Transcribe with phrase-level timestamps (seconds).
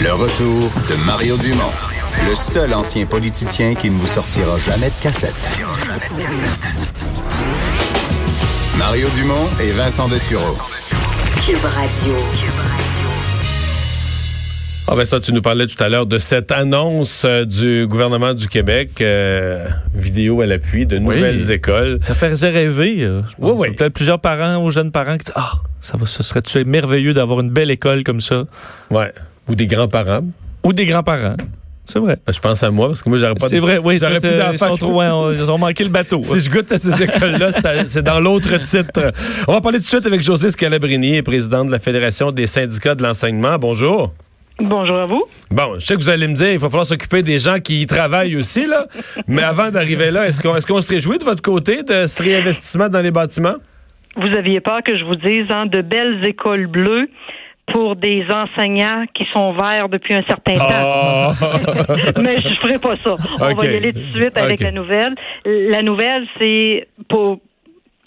[0.00, 1.72] Le retour de Mario Dumont,
[2.28, 5.34] le seul ancien politicien qui ne vous sortira jamais de cassette.
[8.78, 10.56] Mario Dumont et Vincent Dessureau.
[11.44, 12.14] Cube Radio.
[14.90, 18.32] Ah ben ça, tu nous parlais tout à l'heure de cette annonce euh, du gouvernement
[18.32, 21.98] du Québec, euh, vidéo à l'appui, de nouvelles écoles.
[22.00, 23.00] Ça fait rêver.
[23.02, 23.80] euh, je Oui, pense.
[23.82, 23.90] oui.
[23.90, 27.50] Plusieurs parents aux jeunes parents qui disent Ah, ça va, ce serait merveilleux d'avoir une
[27.50, 28.44] belle école comme ça?
[28.90, 29.12] Ouais.
[29.48, 30.24] Ou des grands-parents.
[30.64, 31.36] Ou des grands-parents.
[31.84, 32.18] C'est vrai.
[32.30, 33.96] Je pense à moi, parce que moi, j'aurais pas C'est de- vrai, oui.
[33.98, 34.50] J'aurais plus d'enfants.
[34.52, 36.20] Ils, sont trop- ouais, on- ils ont manqué le bateau.
[36.22, 37.50] Si je goûte à ces écoles-là,
[37.86, 39.10] c'est dans l'autre titre.
[39.46, 42.94] On va parler tout de suite avec José Scalabrini, président de la Fédération des syndicats
[42.94, 43.56] de l'enseignement.
[43.58, 44.12] Bonjour.
[44.60, 45.24] Bonjour à vous.
[45.50, 47.80] Bon, je sais que vous allez me dire, il va falloir s'occuper des gens qui
[47.82, 48.86] y travaillent aussi, là.
[49.28, 52.22] Mais avant d'arriver là, est-ce qu'on est qu'on se réjouit de votre côté de ce
[52.22, 53.54] réinvestissement dans les bâtiments?
[54.16, 57.08] Vous aviez peur que je vous dise hein, de belles écoles bleues
[57.72, 61.32] pour des enseignants qui sont verts depuis un certain temps.
[61.40, 62.20] Oh!
[62.22, 63.14] Mais je ferai pas ça.
[63.40, 65.14] On va y aller tout de suite avec la nouvelle.
[65.44, 67.40] La nouvelle, c'est pour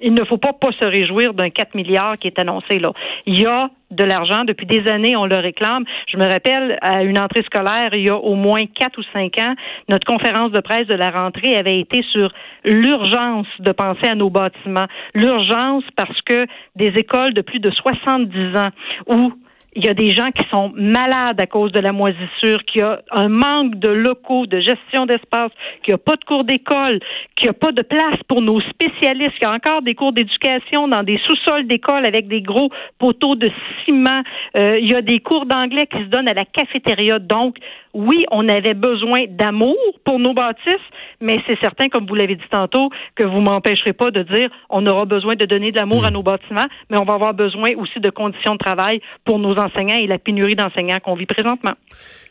[0.00, 2.92] il ne faut pas pas se réjouir d'un 4 milliards qui est annoncé là.
[3.26, 5.84] Il y a de l'argent depuis des années, on le réclame.
[6.08, 9.38] Je me rappelle à une entrée scolaire, il y a au moins quatre ou cinq
[9.38, 9.54] ans,
[9.88, 12.32] notre conférence de presse de la rentrée avait été sur
[12.64, 14.86] l'urgence de penser à nos bâtiments.
[15.14, 18.70] L'urgence parce que des écoles de plus de 70 ans
[19.06, 19.32] où
[19.78, 22.84] il y a des gens qui sont malades à cause de la moisissure, qu'il y
[22.84, 25.52] a un manque de locaux, de gestion d'espace,
[25.84, 26.98] qu'il n'y a pas de cours d'école,
[27.36, 30.12] qu'il n'y a pas de place pour nos spécialistes, qu'il y a encore des cours
[30.12, 33.48] d'éducation dans des sous-sols d'école avec des gros poteaux de
[33.84, 34.22] ciment.
[34.56, 37.20] Euh, il y a des cours d'anglais qui se donnent à la cafétéria.
[37.20, 37.54] Donc,
[37.94, 40.74] oui, on avait besoin d'amour pour nos bâtisses,
[41.20, 44.86] mais c'est certain, comme vous l'avez dit tantôt, que vous m'empêcherez pas de dire on
[44.86, 47.98] aura besoin de donner de l'amour à nos bâtiments, mais on va avoir besoin aussi
[48.00, 51.72] de conditions de travail pour nos enseignants et la pénurie d'enseignants qu'on vit présentement.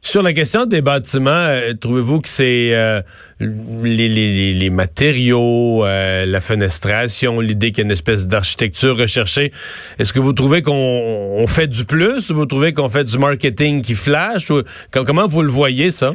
[0.01, 3.01] Sur la question des bâtiments, euh, trouvez-vous que c'est euh,
[3.39, 8.95] les, les- les- les matériaux, euh, la fenestration, l'idée qu'il y a une espèce d'architecture
[8.97, 9.51] recherchée,
[9.99, 13.17] est-ce que vous trouvez qu'on on fait du plus ou vous trouvez qu'on fait du
[13.17, 14.49] marketing qui flash?
[14.51, 14.61] Ou,
[14.91, 16.13] com- comment vous le voyez, ça?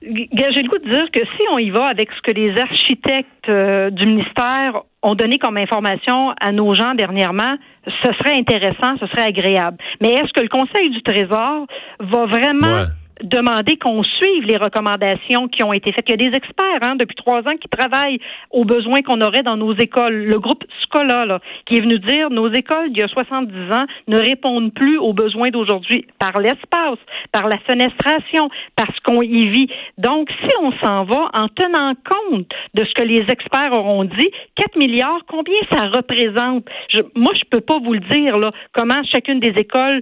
[0.00, 3.48] J'ai le goût de dire que si on y va avec ce que les architectes
[3.48, 9.06] euh, du ministère ont donné comme information à nos gens dernièrement, ce serait intéressant, ce
[9.08, 9.76] serait agréable.
[10.00, 11.66] Mais est-ce que le Conseil du Trésor
[12.00, 12.84] va vraiment Ouais.
[13.22, 16.04] Demander qu'on suive les recommandations qui ont été faites?
[16.08, 18.20] Il y a des experts hein, depuis trois ans qui travaillent
[18.50, 20.24] aux besoins qu'on aurait dans nos écoles.
[20.24, 23.86] Le groupe Scola, là, qui est venu dire nos écoles d'il y a 70 ans
[24.06, 26.98] ne répondent plus aux besoins d'aujourd'hui par l'espace,
[27.32, 29.68] par la fenestration, parce qu'on y vit.
[29.98, 34.30] Donc, si on s'en va en tenant compte de ce que les experts auront dit,
[34.56, 36.64] 4 milliards, combien ça représente?
[36.90, 40.00] Je, moi, je peux pas vous le dire, là, comment chacune des écoles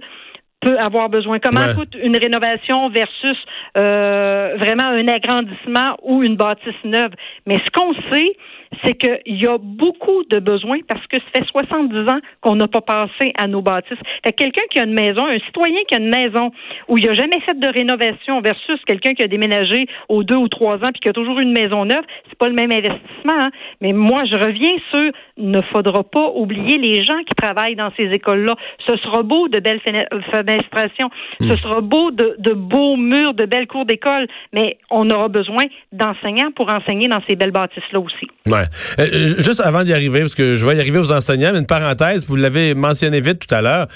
[0.61, 1.39] peut avoir besoin.
[1.39, 1.73] Comment Ouais.
[1.75, 3.37] coûte une rénovation versus
[3.77, 7.11] euh, vraiment un agrandissement ou une bâtisse neuve?
[7.45, 8.35] Mais ce qu'on sait,
[8.83, 12.67] c'est qu'il y a beaucoup de besoins parce que ça fait 70 ans qu'on n'a
[12.67, 13.97] pas passé à nos bâtisses.
[14.25, 16.51] Fait que quelqu'un qui a une maison, un citoyen qui a une maison
[16.87, 20.47] où il n'a jamais fait de rénovation versus quelqu'un qui a déménagé aux deux ou
[20.47, 23.33] trois ans puis qui a toujours une maison neuve, c'est pas le même investissement.
[23.33, 23.49] hein.
[23.81, 28.05] Mais moi, je reviens sur ne faudra pas oublier les gens qui travaillent dans ces
[28.05, 28.55] écoles-là.
[28.87, 31.09] Ce sera beau de belles fene- fenestrations,
[31.41, 35.65] ce sera beau de, de beaux murs, de belles cours d'école, mais on aura besoin
[35.91, 38.27] d'enseignants pour enseigner dans ces belles bâtisses-là aussi.
[38.47, 38.56] Ouais.
[38.99, 41.65] Euh, juste avant d'y arriver, parce que je vais y arriver aux enseignants, mais une
[41.65, 43.87] parenthèse, vous l'avez mentionné vite tout à l'heure,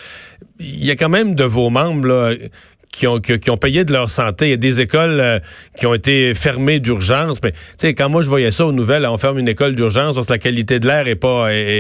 [0.60, 2.36] il y a quand même de vos membres
[2.92, 4.48] qui ont, payé de leur santé.
[4.48, 5.40] Il y a des écoles euh,
[5.78, 7.40] qui ont été fermées d'urgence.
[7.44, 10.16] Mais tu sais, quand moi je voyais ça aux nouvelles, on ferme une école d'urgence
[10.16, 11.16] parce que la qualité de l'air est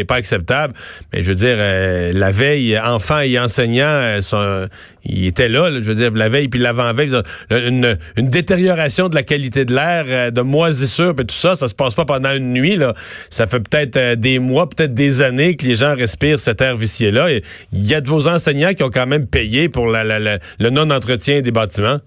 [0.05, 0.73] pas acceptable.
[1.11, 4.67] Mais je veux dire, euh, la veille, enfants et enseignants, euh, sont,
[5.05, 7.11] ils étaient là, là, Je veux dire, la veille puis l'avant-veille,
[7.49, 11.75] une, détérioration de la qualité de l'air, euh, de moisissure, puis tout ça, ça se
[11.75, 12.75] passe pas pendant une nuit.
[12.75, 12.93] Là.
[13.29, 16.75] Ça fait peut-être euh, des mois, peut-être des années que les gens respirent cet air
[16.75, 17.31] vicié-là.
[17.31, 21.41] Et Il y a de vos enseignants qui ont quand même payé pour le non-entretien
[21.41, 21.99] des bâtiments.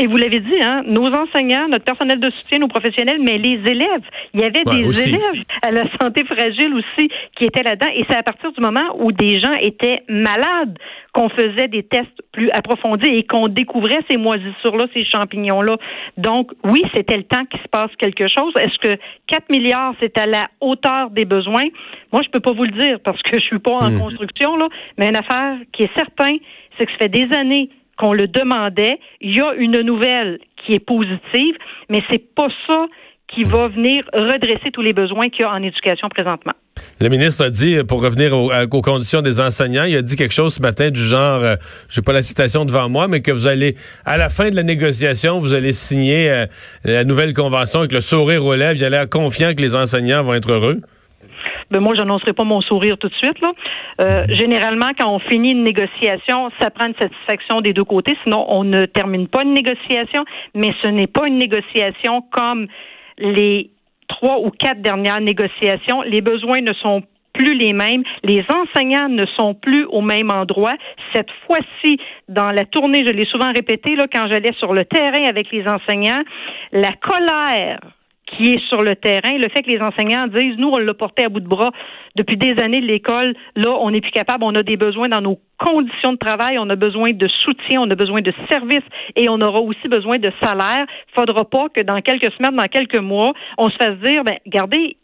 [0.00, 3.60] Et vous l'avez dit, hein, nos enseignants, notre personnel de soutien, nos professionnels, mais les
[3.68, 4.04] élèves.
[4.32, 5.08] Il y avait Ouais, des aussi.
[5.08, 7.90] élèves à la santé fragile aussi qui étaient là-dedans.
[7.96, 10.78] Et c'est à partir du moment où des gens étaient malades
[11.12, 15.76] qu'on faisait des tests plus approfondis et qu'on découvrait ces moisissures-là, ces champignons-là.
[16.16, 18.52] Donc, oui, c'était le temps qu'il se passe quelque chose.
[18.60, 21.66] Est-ce que 4 milliards, c'est à la hauteur des besoins?
[22.12, 24.68] Moi, je peux pas vous le dire parce que je suis pas en construction, là.
[24.96, 26.36] Mais une affaire qui est certain,
[26.78, 27.68] c'est que ça fait des années
[27.98, 28.98] qu'on le demandait.
[29.20, 31.54] Il y a une nouvelle qui est positive,
[31.88, 32.86] mais c'est pas ça
[33.34, 36.54] qui va venir redresser tous les besoins qu'il y a en éducation présentement.
[37.00, 40.54] Le ministre a dit, pour revenir aux, conditions des enseignants, il a dit quelque chose
[40.54, 41.56] ce matin du genre, euh,
[41.90, 44.62] j'ai pas la citation devant moi, mais que vous allez, à la fin de la
[44.62, 46.46] négociation, vous allez signer euh,
[46.84, 48.76] la nouvelle convention avec le sourire aux lèvres.
[48.76, 50.80] Il a l'air confiant que les enseignants vont être heureux.
[51.70, 53.40] Ben moi, j'annoncerai pas mon sourire tout de suite.
[53.40, 53.52] Là.
[54.00, 58.16] Euh, généralement, quand on finit une négociation, ça prend une satisfaction des deux côtés.
[58.24, 60.24] Sinon, on ne termine pas une négociation.
[60.54, 62.66] Mais ce n'est pas une négociation comme
[63.18, 63.70] les
[64.08, 66.02] trois ou quatre dernières négociations.
[66.02, 67.02] Les besoins ne sont
[67.34, 68.02] plus les mêmes.
[68.24, 70.74] Les enseignants ne sont plus au même endroit.
[71.14, 71.98] Cette fois-ci,
[72.28, 75.64] dans la tournée, je l'ai souvent répété, là, quand j'allais sur le terrain avec les
[75.68, 76.22] enseignants,
[76.72, 77.80] la colère
[78.30, 79.36] qui est sur le terrain.
[79.36, 81.70] Le fait que les enseignants disent, nous, on l'a porté à bout de bras
[82.16, 85.38] depuis des années, l'école, là, on n'est plus capable, on a des besoins dans nos
[85.58, 88.84] conditions de travail, on a besoin de soutien, on a besoin de services
[89.14, 90.86] et on aura aussi besoin de salaire.
[91.14, 94.96] Faudra pas que dans quelques semaines, dans quelques mois, on se fasse dire, ben, regardez,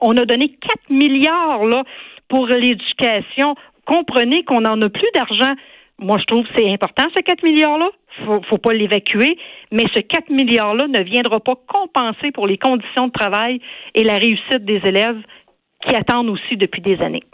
[0.00, 1.84] on a donné 4 milliards, là,
[2.28, 3.54] pour l'éducation.
[3.84, 5.54] Comprenez qu'on n'en a plus d'argent.
[5.98, 7.90] Moi, je trouve que c'est important, ces 4 milliards-là
[8.24, 9.36] faut, faut pas l'évacuer,
[9.72, 13.60] mais ce 4 milliards-là ne viendra pas compenser pour les conditions de travail
[13.94, 15.20] et la réussite des élèves
[15.86, 17.24] qui attendent aussi depuis des années.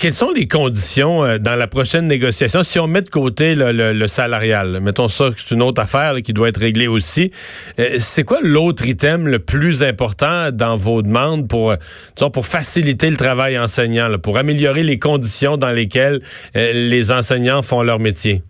[0.00, 2.64] Quelles sont les conditions euh, dans la prochaine négociation?
[2.64, 6.48] Si on met de côté le, salarial, mettons ça, c'est une autre affaire qui doit
[6.48, 7.30] être réglée aussi.
[7.78, 13.08] Euh, c'est quoi l'autre item le plus important dans vos demandes pour, euh, pour faciliter
[13.08, 16.20] le travail enseignant, pour améliorer les conditions dans lesquelles
[16.54, 18.42] les enseignants font leur métier?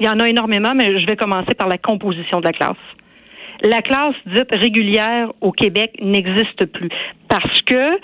[0.00, 2.76] Il y en a énormément, mais je vais commencer par la composition de la classe.
[3.62, 6.88] La classe dite régulière au Québec n'existe plus
[7.28, 7.98] parce que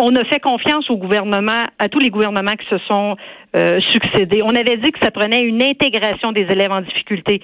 [0.00, 3.16] on a fait confiance au gouvernement, à tous les gouvernements qui se sont
[3.56, 4.40] euh, succédés.
[4.44, 7.42] On avait dit que ça prenait une intégration des élèves en difficulté.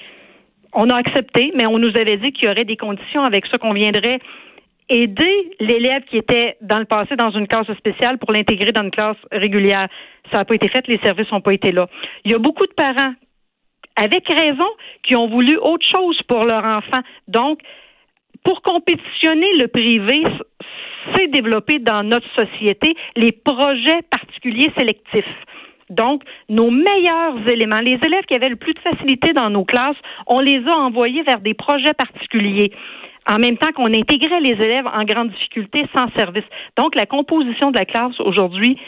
[0.73, 3.58] On a accepté, mais on nous avait dit qu'il y aurait des conditions avec ça
[3.58, 4.20] qu'on viendrait
[4.88, 8.91] aider l'élève qui était dans le passé dans une classe spéciale pour l'intégrer dans une
[8.91, 9.88] classe régulière.
[10.32, 11.88] Ça n'a pas été fait, les services n'ont pas été là.
[12.25, 13.14] Il y a beaucoup de parents
[13.96, 14.69] avec raison,
[15.02, 17.00] qui ont voulu autre chose pour leur enfant.
[17.29, 17.61] Donc,
[18.44, 20.25] pour compétitionner le privé,
[21.14, 25.25] c'est développer dans notre société les projets particuliers sélectifs.
[25.91, 29.96] Donc, nos meilleurs éléments, les élèves qui avaient le plus de facilité dans nos classes,
[30.26, 32.73] on les a envoyés vers des projets particuliers
[33.29, 36.44] en même temps qu'on intégrait les élèves en grande difficulté sans service.
[36.76, 38.79] Donc, la composition de la classe aujourd'hui,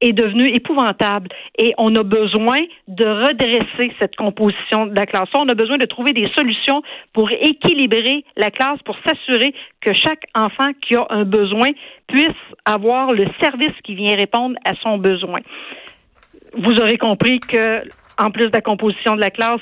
[0.00, 5.28] est devenu épouvantable et on a besoin de redresser cette composition de la classe.
[5.36, 6.82] On a besoin de trouver des solutions
[7.12, 11.72] pour équilibrer la classe, pour s'assurer que chaque enfant qui a un besoin
[12.06, 15.40] puisse avoir le service qui vient répondre à son besoin.
[16.54, 17.82] Vous aurez compris que,
[18.18, 19.60] en plus de la composition de la classe,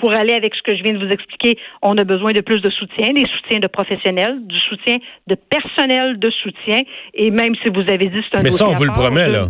[0.00, 2.60] pour aller avec ce que je viens de vous expliquer, on a besoin de plus
[2.60, 6.80] de soutien, des soutiens de professionnels, du soutien de personnel de soutien.
[7.14, 9.48] Et même si vous avez dit c'est un Mais ça, on vous le promet, là.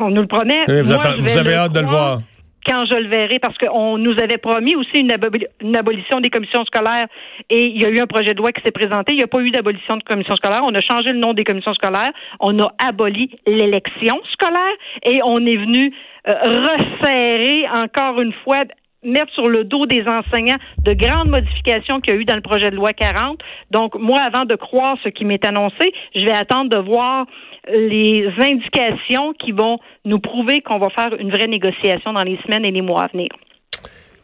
[0.00, 0.64] On nous le promet.
[0.66, 2.20] vous, avez hâte de le voir
[2.68, 7.06] quand je le verrai, parce qu'on nous avait promis aussi une, abolition des commissions scolaires
[7.48, 9.14] et il y a eu un projet de loi qui s'est présenté.
[9.14, 10.62] Il n'y a pas eu d'abolition de commissions scolaires.
[10.64, 12.12] On a changé le nom des commissions scolaires.
[12.40, 15.94] On a aboli l'élection scolaire et on est venu
[16.28, 16.32] euh,
[16.68, 18.64] resserrer encore une fois
[19.04, 22.42] mettre sur le dos des enseignants de grandes modifications qu'il y a eu dans le
[22.42, 23.40] projet de loi 40.
[23.70, 27.26] Donc, moi, avant de croire ce qui m'est annoncé, je vais attendre de voir
[27.70, 32.64] les indications qui vont nous prouver qu'on va faire une vraie négociation dans les semaines
[32.64, 33.28] et les mois à venir.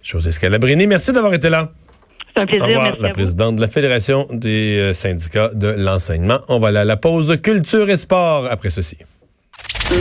[0.03, 1.71] José Scalabrini, merci d'avoir été là.
[2.35, 2.65] C'est un plaisir.
[2.65, 6.41] Au revoir, la présidente de la Fédération des euh, syndicats de l'enseignement.
[6.49, 8.97] On va aller à la pause culture et sport après ceci.